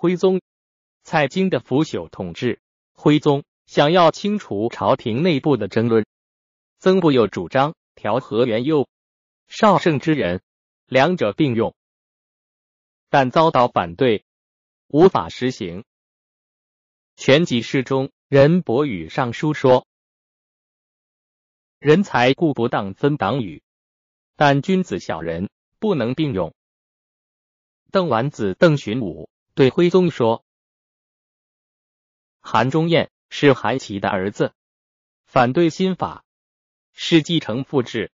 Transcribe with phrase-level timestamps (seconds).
[0.00, 0.40] 徽宗、
[1.02, 2.60] 蔡京的腐朽统治。
[2.92, 6.06] 徽宗想要清除朝廷内部的争论，
[6.78, 8.88] 曾布又主张调和元佑、
[9.48, 10.40] 绍圣之人，
[10.86, 11.74] 两者并用，
[13.10, 14.24] 但遭到反对，
[14.86, 15.84] 无法实行。
[17.16, 19.84] 全集释中，任伯宇上书说
[21.80, 23.64] ：“人才固不当分党羽，
[24.36, 26.54] 但君子小人不能并用。”
[27.90, 29.28] 邓完子邓寻武
[29.58, 30.44] 对徽宗说。
[32.38, 34.54] 韩忠彦是韩琦的儿子，
[35.24, 36.24] 反对新法，
[36.92, 38.12] 是继承父制。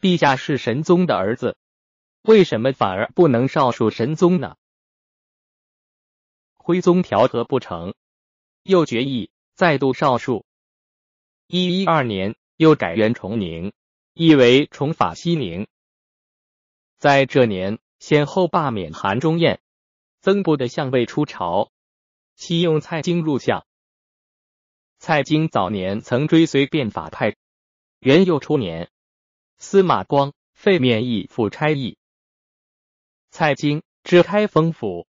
[0.00, 1.56] 陛下是神宗的儿子，
[2.22, 4.56] 为什么反而不能少数神宗呢？
[6.54, 7.96] 徽宗调和不成，
[8.62, 10.46] 又决议再度少数。
[11.48, 13.72] 一一二年又改元崇宁，
[14.12, 15.66] 意为崇法熙宁。
[16.98, 19.60] 在这年，先后罢免韩忠彦、
[20.24, 21.70] 曾布的相位出朝。
[22.34, 23.66] 启用蔡京入相。
[24.98, 27.36] 蔡京早年曾追随变法派，
[27.98, 28.90] 元佑初年，
[29.58, 31.98] 司马光废免役府差役。
[33.30, 35.06] 蔡京至开封府，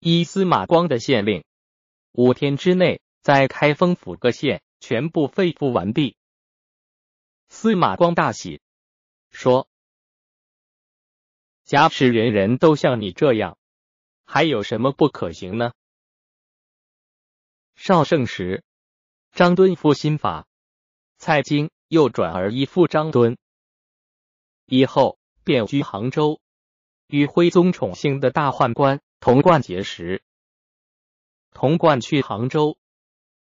[0.00, 1.44] 依司马光的县令，
[2.10, 6.16] 五天之内在开封府各县全部废复完毕。
[7.48, 8.60] 司马光大喜，
[9.30, 9.68] 说
[11.62, 13.56] ：“假使人人都像你这样，
[14.32, 15.72] 还有什么不可行呢？”
[17.74, 18.62] 绍圣时，
[19.32, 20.46] 张敦复新法，
[21.18, 23.36] 蔡京又转而依附张敦，
[24.66, 26.40] 以后便居杭州，
[27.08, 30.22] 与徽宗宠幸的大宦官童贯结识。
[31.50, 32.78] 童贯去杭州，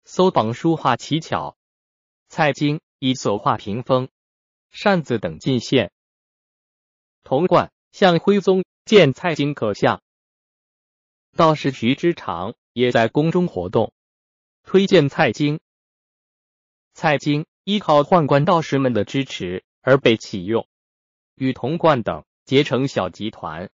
[0.04, 1.56] 搜榜书画奇巧，
[2.28, 4.08] 蔡京以所画屏风、
[4.70, 5.90] 扇子等进献。
[7.24, 10.00] 童贯向徽宗见蔡京可像，
[11.36, 13.92] 道士徐之常也在宫中活动。
[14.64, 15.60] 推荐蔡京，
[16.92, 20.66] 蔡京依靠宦官道士们的支持而被启用，
[21.36, 23.70] 与童贯等结成小集团，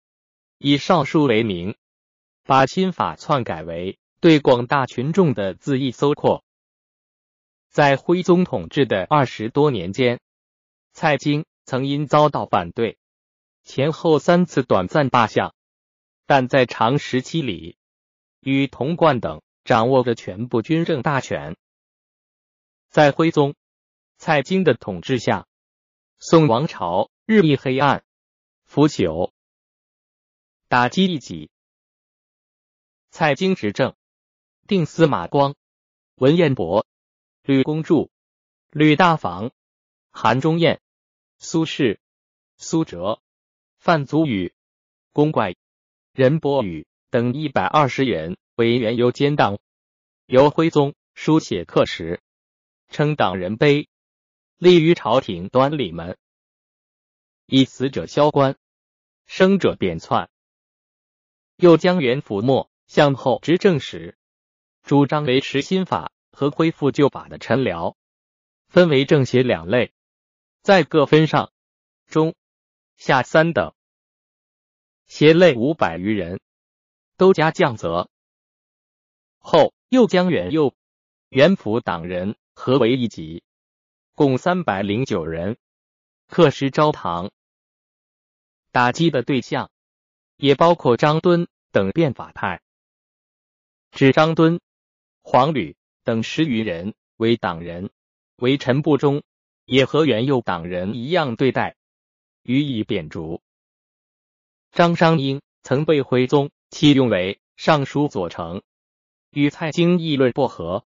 [0.57, 1.75] 以尚书为名，
[2.43, 6.45] 把新法篡改为对广大群众的恣意搜括。
[7.69, 10.21] 在徽宗统治的二十多年间，
[10.93, 12.97] 蔡京曾因遭到反对，
[13.63, 15.53] 前后三次短暂罢相，
[16.27, 17.79] 但在长时期里，
[18.41, 19.41] 与童贯等。
[19.63, 21.57] 掌握着全部军政大权，
[22.87, 23.53] 在徽宗、
[24.15, 25.45] 蔡京的统治下，
[26.19, 28.05] 宋王朝日益黑暗、
[28.63, 29.33] 腐朽，
[30.69, 31.51] 打击异己。
[33.11, 33.93] 蔡京执政，
[34.67, 35.53] 定司马光、
[36.15, 36.87] 文彦博、
[37.41, 38.09] 吕公著、
[38.69, 39.51] 吕大房、
[40.11, 40.79] 韩忠彦、
[41.39, 41.99] 苏轼、
[42.55, 43.21] 苏辙、
[43.79, 44.53] 范祖禹、
[45.11, 45.57] 公怪、
[46.17, 48.37] 任伯宇等一百二十人。
[48.55, 49.59] 为元佑监党，
[50.25, 52.23] 由徽宗书写刻石，
[52.89, 53.87] 称党人碑，
[54.57, 56.17] 立于朝廷端礼门。
[57.45, 58.57] 以死者削官，
[59.27, 60.31] 生者贬窜。
[61.55, 64.17] 又将元符末向后执政时，
[64.81, 67.95] 主张维持新法和恢复旧法的陈辽，
[68.69, 69.93] 分为正邪两类，
[70.63, 71.51] 在各分上、
[72.07, 72.33] 中、
[72.95, 73.75] 下三等。
[75.07, 76.39] 邪类五百余人，
[77.15, 78.09] 都加降责。
[79.37, 80.75] 后又将元佑、
[81.29, 83.43] 元辅党人合为一级，
[84.13, 85.57] 共三百零九人，
[86.27, 87.31] 刻石昭堂。
[88.71, 89.71] 打击的对象
[90.35, 92.61] 也包括张敦等变法派，
[93.91, 94.59] 指张敦、
[95.21, 97.89] 黄吕等十余人为党人，
[98.35, 99.23] 为臣不忠，
[99.63, 101.77] 也和元佑党人一样对待，
[102.43, 103.41] 予以贬逐。
[104.77, 108.61] 张商英曾被徽宗启用为尚书左丞。
[109.31, 110.85] 与蔡京议论不和，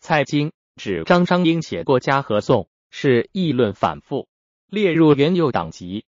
[0.00, 4.26] 蔡京指张商英写过《家和颂》，是议论反复，
[4.66, 6.04] 列入元佑党籍，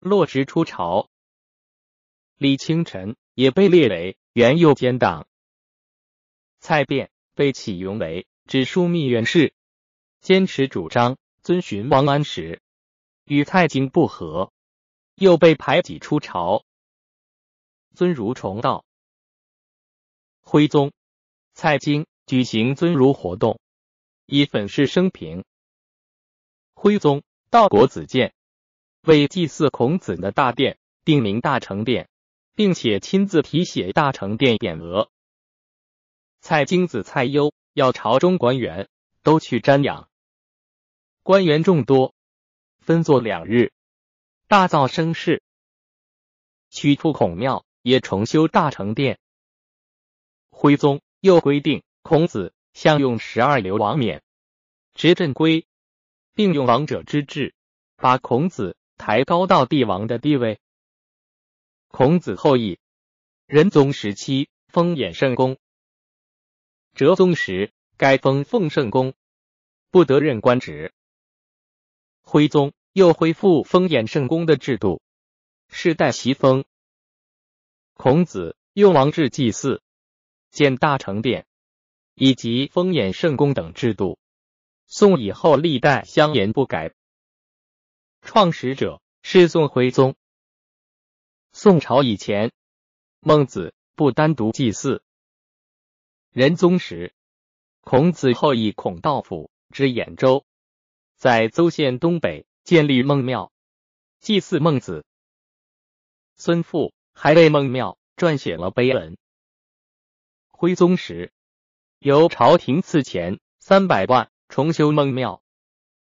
[0.00, 1.08] 落职出朝。
[2.36, 5.28] 李清晨也被列为元佑奸党。
[6.58, 9.54] 蔡卞被启用为直枢密院事，
[10.20, 12.60] 坚持主张遵循王安石，
[13.24, 14.52] 与蔡京不和，
[15.20, 16.64] 又被排挤出朝。
[17.94, 18.86] 尊儒重道，
[20.40, 20.92] 徽宗。
[21.52, 22.06] 蔡京。
[22.24, 23.60] 举行尊儒活动，
[24.24, 25.44] 以粉饰生平。
[26.72, 27.22] 徽宗。
[27.50, 28.32] 道国子监。
[29.02, 30.78] 为祭祀孔子的大殿。
[31.04, 32.08] 定名大成殿，
[32.54, 35.10] 并且亲自题写大成殿匾额。
[36.40, 37.52] 蔡京子蔡攸。
[37.74, 38.88] 要朝中官员。
[39.22, 40.08] 都去瞻仰，
[41.22, 42.14] 官员众多，
[42.78, 43.70] 分作两日，
[44.50, 45.44] 大造声势。
[46.70, 49.20] 驱出孔庙也重修大成殿。
[50.50, 54.24] 徽宗又规定，孔子相用十二流王冕，
[54.92, 55.68] 执政规，
[56.34, 57.54] 并用王者之治，
[57.94, 60.58] 把孔子抬高到帝王的地位。
[61.86, 62.80] 孔子后裔，
[63.46, 65.58] 仁宗时期封衍圣公，
[66.92, 69.14] 哲宗时改封奉圣公，
[69.92, 70.92] 不得任官职。
[72.20, 75.00] 徽宗又恢复封衍圣公的制度，
[75.68, 76.64] 世代袭封。
[77.94, 79.80] 孔子用王制祭祀、
[80.50, 81.46] 建大成殿，
[82.14, 84.18] 以及封衍圣公等制度，
[84.86, 86.92] 宋以后历代相沿不改。
[88.22, 90.16] 创始者是宋徽宗。
[91.52, 92.52] 宋朝以前，
[93.20, 95.04] 孟子不单独祭祀。
[96.30, 97.14] 仁宗时，
[97.82, 100.44] 孔子后裔孔道辅之兖州，
[101.16, 103.50] 在邹县东北建立孟庙，
[104.20, 105.04] 祭祀孟子。
[106.36, 109.18] 孙父还为孟庙撰写了碑文。
[110.52, 111.32] 徽宗时，
[111.98, 115.42] 由朝廷赐钱三百万重修孟庙，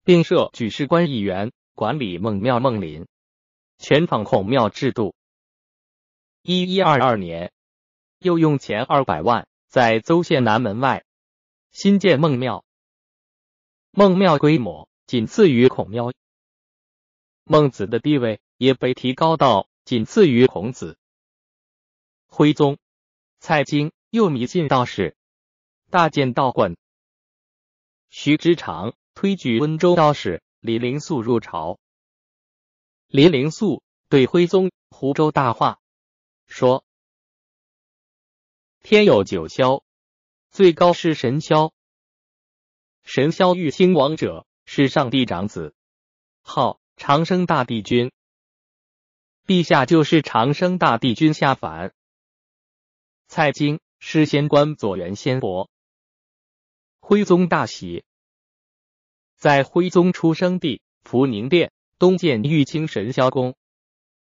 [0.05, 3.09] 并设举事官一员管理孟庙孟林，
[3.79, 5.17] 全仿孔庙制度。
[6.43, 7.51] 一一二二年，
[8.21, 11.05] 又用钱二百万在邹县南门外
[11.73, 12.65] 新建孟庙。
[13.91, 16.13] 孟庙规模仅次于孔庙，
[17.45, 20.99] 孟子的地位也被提高到仅次于孔子。
[22.27, 22.79] 徽宗
[23.41, 25.17] 蔡京又迷信道士，
[25.91, 26.77] 大建道观。
[28.11, 31.79] 徐之长推举温州道士李灵素入朝。
[33.07, 35.81] 李灵素对徽宗湖州大话。
[36.47, 36.85] 说：
[38.81, 39.83] 天有九霄，
[40.51, 41.73] 最高是神霄。
[43.05, 45.75] 神霄遇亲王者是上帝长子，
[46.43, 48.13] 号长生大帝君。
[49.47, 51.93] 陛下就是长生大帝君下凡。
[53.27, 55.69] 蔡京是仙官左元仙伯。
[57.01, 58.05] 徽宗大喜，
[59.37, 63.57] 在徽宗出生地福宁殿东建玉清神霄宫，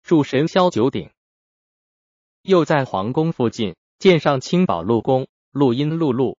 [0.02, 1.12] 筑神霄九鼎。
[2.42, 6.38] 又在皇宫附近建上清宝禄宫、录音录录。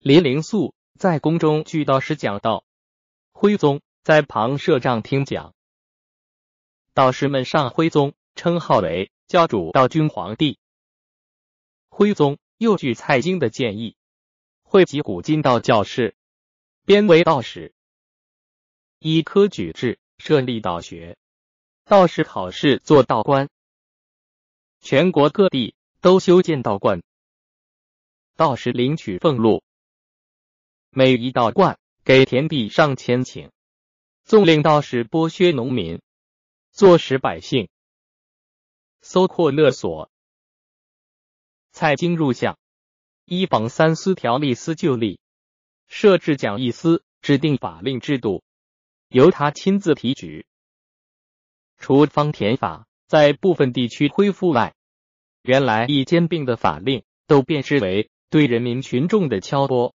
[0.00, 2.64] 林灵素在宫中据道士讲道，
[3.32, 5.54] 徽宗在旁设帐听讲。
[6.94, 10.58] 道士们上徽宗称号为教主道君皇帝。
[11.90, 13.98] 徽宗又据蔡京的建议，
[14.62, 16.16] 汇集古今道教士，
[16.86, 17.74] 编为道史，
[18.98, 21.18] 依科举制设立道学，
[21.84, 23.50] 道士考试做道官。
[24.80, 27.02] 全国各地都修建道观，
[28.36, 29.62] 道士领取俸禄，
[30.88, 33.50] 每一道观给田地上千顷，
[34.28, 36.02] 纵令道士剥削农民，
[36.70, 37.70] 坐实百姓，
[39.00, 40.10] 搜括勒索。
[41.72, 42.58] 蔡京入相，
[43.24, 45.18] 依榜三司条例司就例，
[45.86, 48.42] 设置讲义司，制定法令制度，
[49.08, 50.44] 由他亲自提举。
[51.78, 52.86] 除方田法。
[53.06, 54.74] 在部分地区恢复外，
[55.40, 59.94] 原来已兼并的法令都变质为对人民群众的敲拨。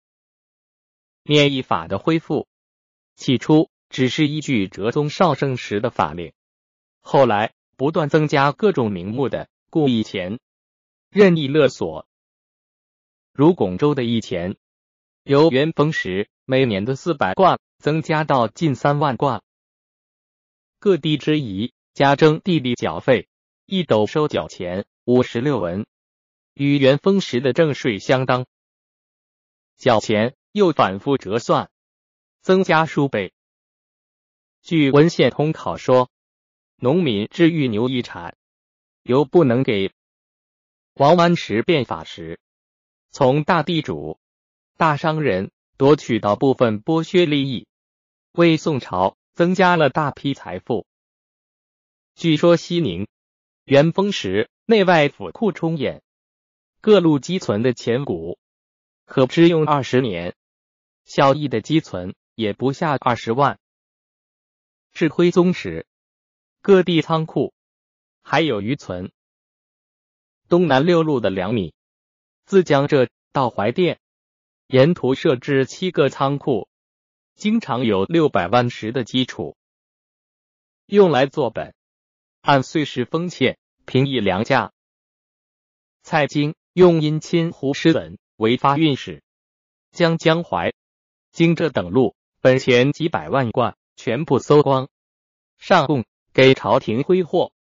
[1.21, 2.47] 免役法的恢复，
[3.15, 6.33] 起初只是依据哲宗绍圣时的法令，
[6.99, 10.39] 后来不断增加各种名目的故意钱、
[11.09, 12.05] 任意勒索。
[13.31, 14.57] 如广州的役钱，
[15.23, 19.41] 由元丰时每年的四百贯增加到近三万贯。
[20.79, 21.71] 各地之宜。
[21.93, 23.29] 加征地利缴费，
[23.67, 25.85] 一斗收缴钱五十六文，
[26.55, 28.47] 与元丰时的正税相当。
[29.77, 31.69] 缴钱又反复折算，
[32.41, 33.31] 增加数倍。
[34.63, 36.09] 据文献通考说，
[36.77, 38.37] 农民置玉牛一产，
[39.03, 39.91] 由不能给。
[40.93, 42.39] 王安石变法时，
[43.11, 44.17] 从大地主、
[44.77, 47.67] 大商人夺取到部分剥削利益，
[48.31, 50.87] 为宋朝增加了大批财富。
[52.15, 53.09] 据说西宁
[53.65, 55.99] 元丰时内外府库充盈，
[56.79, 58.39] 各路积存的钱谷
[59.03, 60.33] 可支用二十年，
[61.03, 63.59] 小邑的积存也不下二十万。
[64.93, 65.87] 至徽宗时，
[66.61, 67.53] 各地仓库
[68.21, 69.11] 还有余存。
[70.47, 71.73] 东南六路的粮米，
[72.45, 73.99] 自江浙到淮甸，
[74.67, 76.69] 沿途设置七个仓库，
[77.33, 79.57] 经常有六百万石的基础，
[80.85, 81.73] 用来做本。
[82.41, 84.73] 按岁时封欠，平抑粮价。
[86.03, 89.23] 蔡京用阴亲胡师文为发运使，
[89.91, 90.73] 将江淮、
[91.31, 94.89] 荆浙等路本钱几百万贯全部搜光，
[95.57, 97.51] 上供给朝廷挥霍。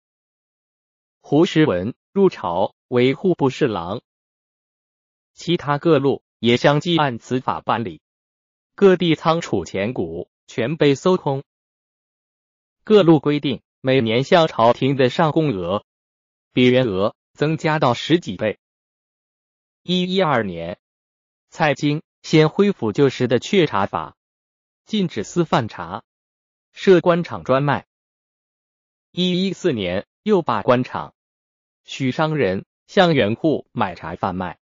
[1.20, 4.02] 胡师文入朝为户部侍郎。
[5.34, 8.00] 其他各路也相继按此法办理，
[8.74, 11.44] 各地仓储钱谷全被搜空。
[12.84, 15.84] 各路规定每年向朝廷的上供额
[16.52, 18.58] 比原额增加到十几倍。
[19.82, 20.78] 一一二年，
[21.48, 24.16] 蔡京先恢复旧时的确查法，
[24.84, 26.04] 禁止私贩茶，
[26.72, 27.86] 设官场专卖。
[29.10, 31.14] 一一四年，又把官场
[31.84, 34.58] 许商人向原户买茶贩卖，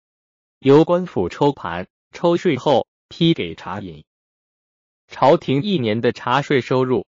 [0.59, 4.05] 由官府抽盘抽税后批给茶饮。
[5.09, 7.07] 朝廷一年的茶税收入。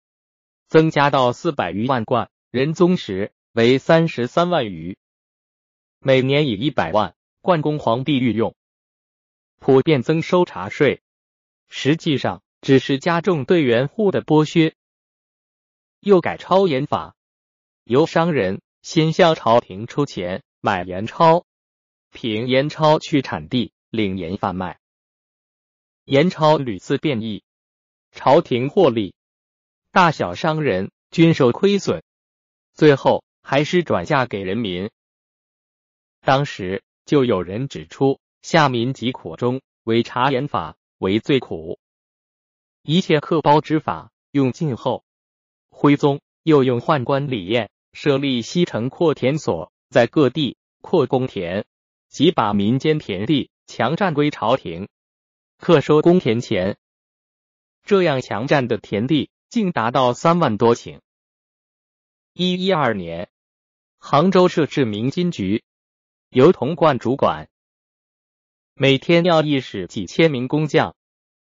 [0.68, 4.98] 增加到四百余万贯，仁宗时为三十三万余，
[6.00, 8.56] 每年以一百万贯供皇帝御用，
[9.60, 11.04] 普遍增收茶税，
[11.70, 14.76] 实际上只是加重对原户的剥削。
[16.06, 17.16] 又改超盐法，
[17.84, 21.46] 由商人先向朝廷出钱买盐钞，
[22.12, 24.80] 凭盐钞去产地领盐贩卖，
[26.04, 27.44] 盐钞屡次变异，
[28.12, 29.16] 朝廷获利。
[29.90, 32.04] 大小商人均受亏损，
[32.76, 34.92] 最后还是转嫁给人民。
[36.22, 41.80] 当时就有人指出，下民疾苦中，为茶盐法为最苦，
[42.84, 45.04] 一切刻包之法用尽后，
[45.78, 51.66] 徽宗又用宦官李彦设立西城扩田所，在各地扩公田，
[52.10, 54.88] 即把民间田地强占归朝廷，
[55.60, 56.78] 课收公田钱。
[57.84, 59.30] 这样强占的田地。
[59.48, 61.00] 竟达到三万多顷。
[62.34, 63.30] 一一二年，
[64.00, 65.64] 杭州设置明金局，
[66.30, 67.48] 由童贯主管，
[68.74, 70.94] 每天要役使几千名工匠，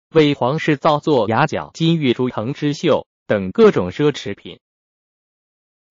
[0.09, 4.59] 为皇室造作牙角、金玉、珠藤之绣等各种奢侈品，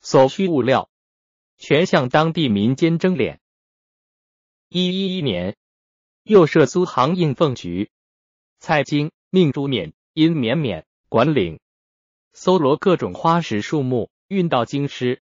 [0.01, 0.89] 所需物料
[1.57, 3.39] 全向当地民间征敛。
[4.69, 5.57] 一一一年，
[6.23, 7.91] 又设苏杭应奉局，
[8.59, 11.61] 蔡京命朱冕因绵绵管领。
[12.33, 15.23] 搜罗各种花石树木，运到京师，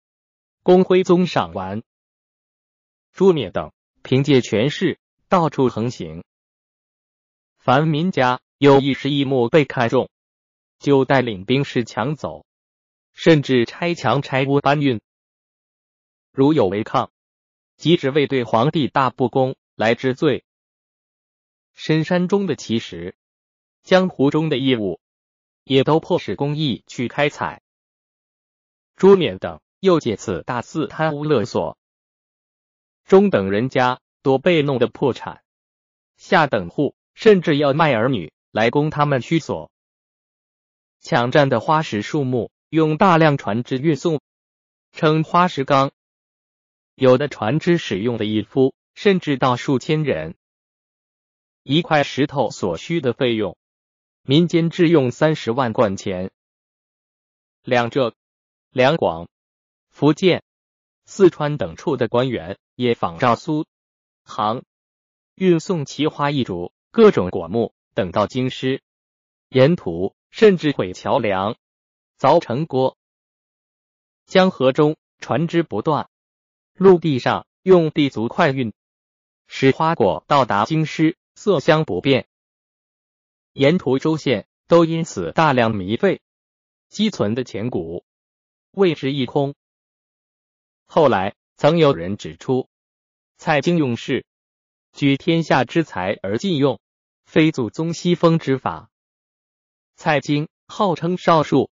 [0.63, 1.83] 公徽宗赏玩。
[3.13, 6.23] 朱冕等凭借权势，到处横行。
[7.59, 10.11] 凡民家有一石一木被看中，
[10.85, 12.45] 就带领兵士抢走，
[13.15, 15.01] 甚至拆墙拆屋搬运。
[16.31, 17.11] 如有违抗，
[17.79, 20.45] 即使为对皇帝大不公来治罪。
[21.73, 23.17] 深山中的奇石，
[23.83, 25.01] 江湖中的异物。
[25.65, 27.63] 也都迫使公义去开采。
[28.97, 31.79] 朱冕等又借此大肆贪污勒索，
[33.07, 35.43] 中等人家多被弄得破产，
[36.19, 39.73] 下等户甚至要卖儿女来供他们驱索。
[41.05, 44.23] 抢占的花石树木用大量船只运送，
[44.91, 45.93] 称花石纲。
[46.95, 50.35] 有的船只使用的一夫甚至到数千人，
[51.63, 53.59] 一块石头所需的费用。
[54.23, 56.31] 民间制用三十万贯钱，
[57.63, 58.15] 两浙、
[58.71, 59.29] 两广、
[59.91, 60.43] 福建、
[61.05, 63.67] 四川等处的官员也仿照苏
[64.23, 64.65] 杭，
[65.35, 68.81] 运送奇花异竹、各种果木等到京师，
[69.51, 71.57] 沿途甚至毁桥梁、
[72.19, 72.99] 凿城郭。
[74.27, 76.11] 江河中船只不断，
[76.73, 78.73] 陆地上用地足快运，
[79.47, 82.27] 使花果到达京师色香不变。
[83.53, 86.21] 沿途州县都因此大量糜费，
[86.89, 88.05] 积存的钱谷
[88.73, 89.55] 为之一空。
[90.85, 92.69] 后来曾有人指出，
[93.37, 94.27] 蔡京用事
[94.91, 96.81] 举天下之财而尽用，
[97.25, 98.91] 非祖宗西风之法。
[99.97, 101.71] 蔡京号称少数，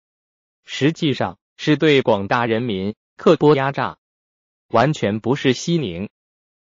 [0.63, 3.97] 实际上是对广大人民刻剥压榨，
[4.67, 6.09] 完全不是西宁。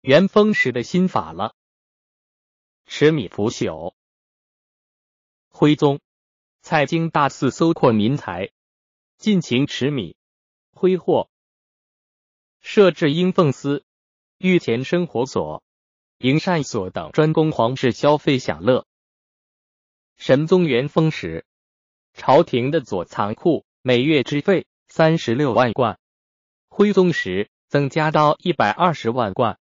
[0.01, 1.55] 元丰时的新法了。
[2.85, 3.93] 持米腐朽。
[5.50, 6.00] 徽宗。
[6.62, 8.50] 蔡京大肆搜括民财，
[9.17, 10.15] 尽情持米。
[10.71, 11.29] 挥霍，
[12.59, 13.85] 设置应奉司、
[14.39, 15.63] 御前生活所、
[16.17, 18.88] 营膳所等，专供皇室消费享乐。
[20.17, 21.45] 神宗元丰时，
[22.13, 26.00] 朝廷的左藏库每月支费三十六万贯，
[26.67, 29.60] 徽宗时增加到一百二十万贯。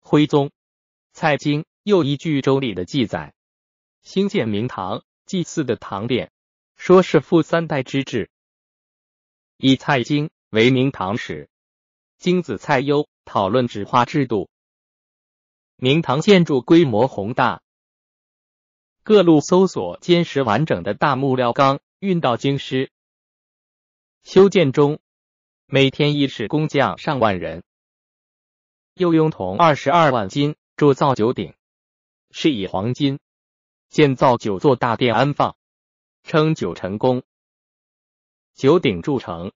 [0.00, 0.50] 徽宗
[1.12, 3.34] 蔡京又依据周礼的记载。
[4.02, 6.32] 兴建明堂祭祀的堂殿，
[6.76, 8.30] 说是富三代之制。
[9.58, 11.50] 以蔡京为明堂使，
[12.16, 14.48] 京子蔡攸讨论纸画制度。
[15.76, 17.60] 明堂建筑规模宏大，
[19.08, 22.92] 各路搜索坚实完整的大木料缸运到京师。
[24.22, 25.00] 修建中，
[25.64, 27.64] 每天一使工匠上万人，
[28.92, 31.54] 又用铜二十二万斤铸造九鼎，
[32.30, 33.18] 是以黄金。
[33.88, 35.56] 建造九座大殿安放，
[36.22, 37.22] 称九成宫。
[38.52, 39.52] 九鼎铸成，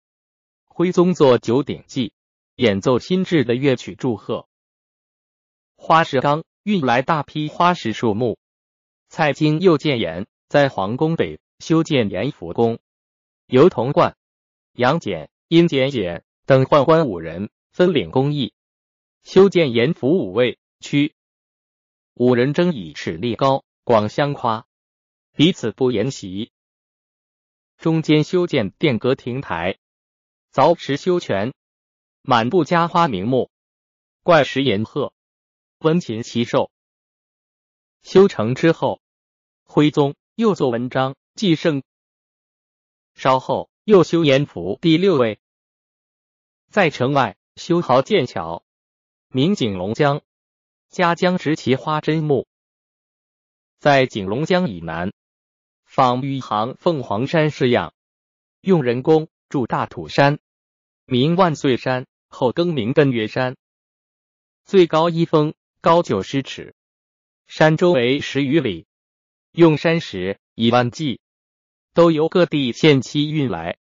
[0.64, 2.14] 徽宗作九鼎记，
[2.54, 4.48] 演奏新制的乐曲祝贺。
[5.76, 8.38] 花石纲运来大批花石树木，
[9.14, 12.78] 蔡京又建言在皇宫北修建延福宫，
[13.44, 14.16] 由童贯、
[14.72, 18.54] 杨戬、殷简简等宦官五人分领工艺，
[19.22, 21.14] 修建延福五位区。
[22.14, 24.66] 五人争以尺力高，广相夸，
[25.34, 26.50] 彼此不言习。
[27.76, 29.76] 中间修建殿阁亭台，
[30.54, 31.52] 凿石修泉，
[32.22, 33.50] 满布家花名木，
[34.22, 35.12] 怪石岩鹤。
[35.80, 36.70] 温禽奇兽。
[38.00, 39.01] 修成之后，
[39.74, 41.82] 徽宗又作文章继圣。
[43.14, 45.40] 稍后又修延福第六位，
[46.68, 48.62] 在城外修好建桥，
[49.28, 50.20] 名景龙江，
[50.90, 52.46] 嘉江植其花针木。
[53.78, 55.10] 在景龙江以南，
[55.86, 57.94] 仿宇航凤凰山式样，
[58.60, 60.38] 用人工筑大土山，
[61.06, 63.56] 名万岁山，后更名艮岳山，
[64.66, 65.54] 最高一峰。
[65.80, 66.74] 高九十尺，
[67.46, 68.86] 山周围十余里，
[69.52, 71.20] 用山石以万计，
[71.92, 73.76] 都由各地献期运来。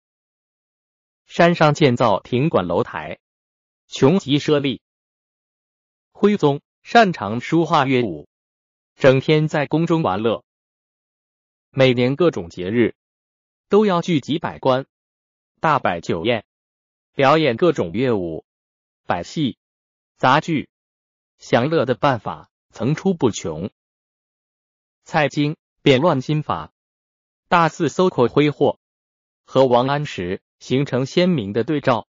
[1.28, 3.20] 山上建造亭馆楼台，
[3.88, 4.82] 穷极奢丽。
[6.12, 8.28] 徽宗擅长书画乐舞，
[8.96, 10.44] 整天在宫中玩乐。
[11.70, 12.96] 每年各种节日，
[13.68, 14.88] 都要聚集百官，
[15.60, 16.46] 大摆酒宴，
[17.14, 18.44] 表演各种乐舞、
[19.06, 19.60] 百戏、
[20.18, 20.68] 杂剧。
[21.38, 23.70] 享乐的办法层出不穷，
[25.10, 26.72] 蔡京变乱心法，
[27.48, 28.80] 大肆搜括挥霍，
[29.44, 32.08] 和王安石形成鲜明的对照。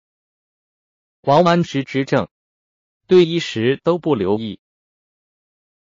[1.21, 2.31] 王安石执政，
[3.07, 4.61] 对一时都不留意。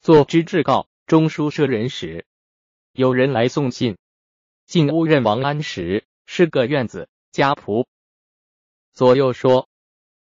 [0.01, 2.25] 做知制告中书舍人时，
[2.93, 3.99] 有人来送信，
[4.65, 7.85] 竟误认王安石是个院子家仆。
[8.95, 9.69] 左右说，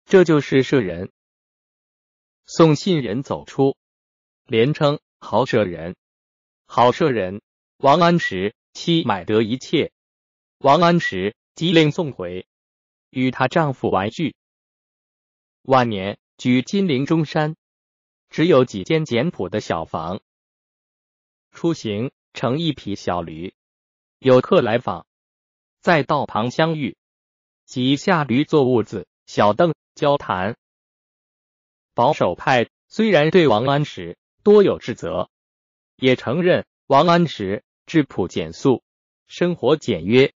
[0.05, 1.11] 这就是舍人。
[2.45, 3.75] 送信人走出，
[4.45, 5.95] 连称好舍人，
[6.67, 7.41] 好舍人。
[7.77, 9.91] 王安石妻买得一切，
[10.57, 12.47] 王安石即令送回，
[13.09, 14.35] 与她丈夫玩聚。
[15.61, 17.55] 晚年居金陵中山，
[18.29, 20.21] 只有几间简朴的小房。
[21.51, 23.53] 出行乘一匹小驴，
[24.19, 25.05] 有客来访，
[25.79, 26.97] 在道旁相遇，
[27.65, 30.57] 即下驴坐屋子小凳交谈。
[31.93, 35.29] 保守派虽然对王安石多有指责，
[35.97, 38.83] 也承认王安石质朴简素，
[39.25, 40.33] 生活简约，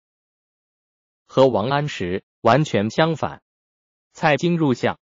[1.25, 3.41] 和王安石完全相反。
[4.13, 4.99] 蔡京入相，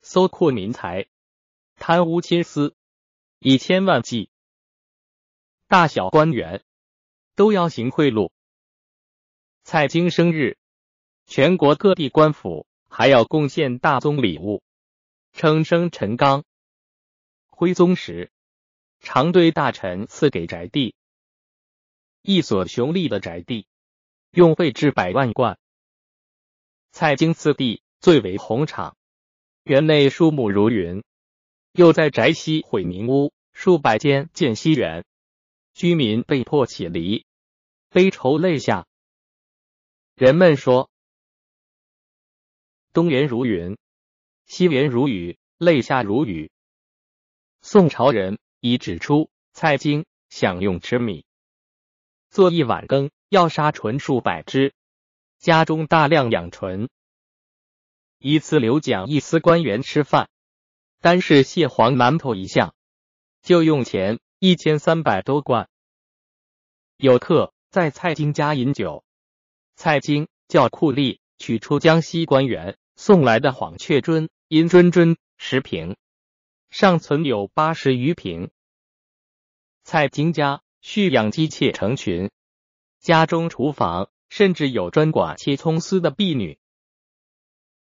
[0.00, 1.08] 搜括民财，
[1.74, 2.74] 贪污亲私，
[3.40, 4.30] 以千万计，
[5.66, 6.62] 大小官员
[7.34, 8.30] 都要行贿赂。
[9.64, 10.56] 蔡京生日，
[11.26, 14.62] 全国各地官府还要贡献大宗礼物。
[15.32, 16.44] 称生陈刚，
[17.48, 18.32] 徽宗时
[19.00, 20.94] 常对大臣赐给宅地，
[22.22, 23.66] 一所雄丽的宅地，
[24.30, 25.58] 用费至百万贯。
[26.92, 28.96] 蔡京赐地最为宏敞，
[29.64, 31.02] 园内树木如云，
[31.72, 35.04] 又在宅西毁民屋数百间，建西园，
[35.72, 37.24] 居民被迫起离，
[37.88, 38.86] 悲愁泪下。
[40.14, 40.90] 人们说，
[42.92, 43.78] 东园如云。
[44.44, 46.50] 西园如雨，泪下如雨。
[47.62, 51.24] 宋朝人已指出，蔡京享用吃米，
[52.30, 54.74] 做一碗羹要杀纯数百只，
[55.38, 56.88] 家中大量养纯。
[58.18, 60.28] 一次留奖一司官员吃饭，
[61.00, 62.74] 单是蟹黄馒头一项，
[63.42, 65.68] 就用钱一千三百多贯。
[66.96, 69.04] 有客在蔡京家饮酒，
[69.74, 74.28] 蔡京叫酷吏取出江西官员送来的黄雀樽。
[74.52, 75.96] 因谆谆十瓶，
[76.70, 78.50] 尚存有八十余瓶。
[79.82, 82.30] 蔡京家蓄养鸡妾成群，
[83.00, 86.58] 家中厨房甚至有专管切葱丝的婢女。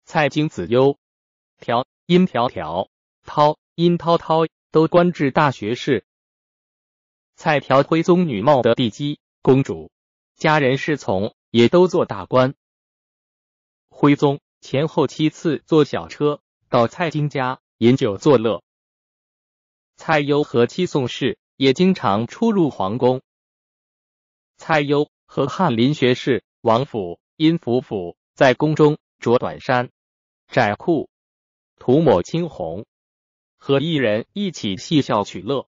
[0.06, 1.00] 蔡京子优、
[1.60, 2.89] 条、殷条条、
[3.24, 6.06] 涛、殷涛涛都官至大学士。
[7.36, 9.91] 蔡条徽宗女貌的帝姬公主，
[10.36, 12.54] 家人侍从也都做大官。
[13.89, 16.39] 徽宗前后七次坐小车。
[16.67, 18.63] 到蔡京家饮酒作乐，
[20.08, 23.24] 蔡攸和七宋氏也经常出入皇宫。
[24.56, 29.89] 蔡攸和翰林学士王府、殷府府在宫中着短衫、
[30.48, 31.10] 窄裤，
[31.80, 32.86] 涂抹青红，
[33.58, 35.68] 和一人一起嬉笑取乐。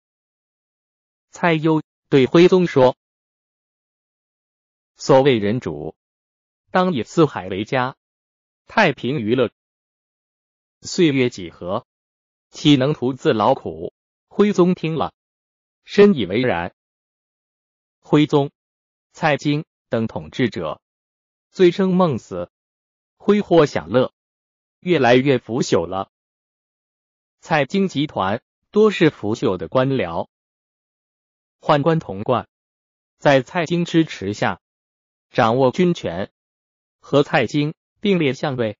[1.32, 2.95] 蔡攸对徽宗说
[4.95, 5.95] ：“所谓人主，
[6.69, 7.97] 当以四海为家，
[8.67, 9.50] 太平娱乐。
[10.82, 11.88] 岁月几何，
[12.52, 13.93] 岂能徒自劳苦？”
[14.38, 15.15] 徽宗听了，
[15.84, 16.76] 深以为然。
[17.97, 18.52] 徽宗、
[19.12, 20.80] 蔡京等统治者，
[21.50, 22.52] 醉生梦死，
[23.17, 24.13] 挥霍享乐，
[24.80, 26.12] 越来越腐朽了。
[27.39, 30.30] 蔡京集团多是腐朽的官僚。
[31.60, 32.47] 宦官童贯
[33.17, 34.62] 在蔡京支持下
[35.32, 36.32] 掌握军权，
[37.00, 38.78] 和蔡京并列相位。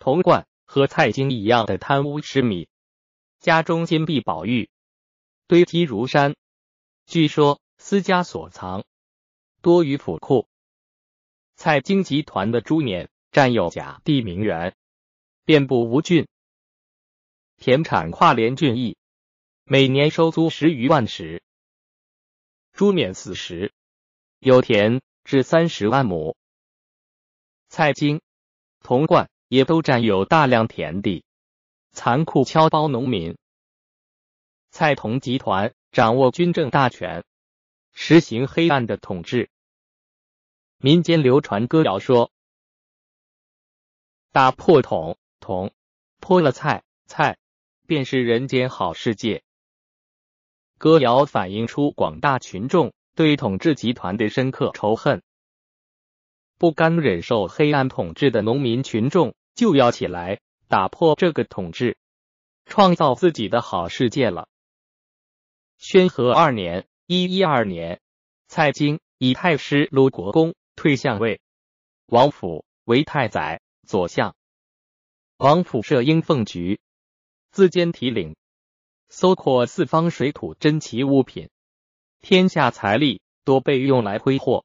[0.00, 2.68] 童贯和蔡京一样的贪污痴迷，
[3.46, 4.70] 家中金碧宝玉
[5.46, 6.34] 堆积如山，
[7.06, 8.84] 据说私家所藏
[9.62, 10.48] 多于府库。
[11.54, 14.74] 蔡京集团的朱年占有甲地名园，
[15.44, 16.26] 遍布吴郡，
[17.56, 18.96] 田产跨连郡邑，
[19.62, 21.40] 每年收租十余万石。
[22.72, 23.72] 朱冕死时，
[24.40, 26.36] 有田至三十万亩。
[27.68, 28.20] 蔡京、
[28.80, 31.24] 童贯也都占有大量田地，
[31.96, 33.38] 残酷敲包农民。
[34.70, 37.24] 蔡同集团掌握军政大权，
[37.94, 39.48] 实行黑暗的统治。
[40.76, 42.30] 民间流传歌谣说
[44.30, 45.72] ：“打破桶桶，
[46.20, 47.38] 破了菜菜，
[47.86, 49.42] 便是人间好世界。”
[50.76, 55.22] 歌谣反映出广大群众对统治集团的深刻仇恨，
[56.58, 61.96] 不甘忍受黑暗统治的农民群众就要起来打破这个统治，
[62.64, 64.48] 创造自己的好世界了。
[65.78, 68.00] 宣和二年（一一二年），
[68.48, 71.40] 蔡京以太师卢国公退相位，
[72.06, 74.34] 王府为太宰、左相。
[75.36, 76.80] 王府设应奉局，
[77.50, 78.36] 自兼提领。
[79.08, 81.48] 搜括四方水土珍奇物品，
[82.20, 84.64] 天下财力多被用来挥霍。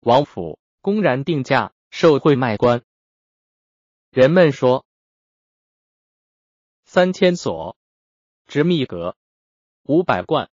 [0.00, 2.82] 王府公然定价，受贿卖官。
[4.14, 4.86] 人们说，
[6.84, 7.76] 三千所
[8.46, 9.16] 执密阁，
[9.82, 10.50] 五百贯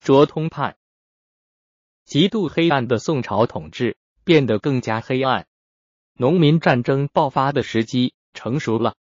[0.00, 0.78] 着通判。
[2.06, 5.46] 极度黑暗的宋朝统治变得更加黑暗，
[6.14, 8.96] 农民战争爆发的时机成熟了。